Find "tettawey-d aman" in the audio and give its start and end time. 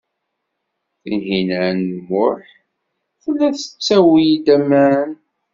3.55-5.09